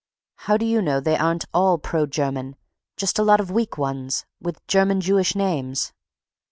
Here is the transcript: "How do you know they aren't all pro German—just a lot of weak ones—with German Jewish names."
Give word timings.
"How 0.47 0.57
do 0.57 0.65
you 0.65 0.81
know 0.81 0.99
they 0.99 1.15
aren't 1.15 1.45
all 1.53 1.77
pro 1.77 2.07
German—just 2.07 3.19
a 3.19 3.23
lot 3.23 3.39
of 3.39 3.51
weak 3.51 3.77
ones—with 3.77 4.65
German 4.65 4.99
Jewish 4.99 5.35
names." 5.35 5.93